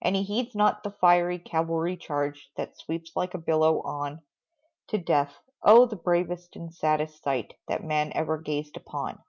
And 0.00 0.16
he 0.16 0.22
heeds 0.22 0.54
not 0.54 0.84
the 0.84 0.90
fiery 0.90 1.38
cavalry 1.38 1.94
charge, 1.94 2.50
That 2.56 2.78
sweeps 2.78 3.14
like 3.14 3.34
a 3.34 3.38
billow 3.38 3.82
on 3.82 4.22
To 4.86 4.96
death, 4.96 5.36
oh, 5.62 5.84
the 5.84 5.96
bravest 5.96 6.56
and 6.56 6.72
saddest 6.72 7.22
sight, 7.22 7.58
That 7.68 7.84
man 7.84 8.10
ever 8.14 8.38
gazed 8.38 8.78
upon! 8.78 9.22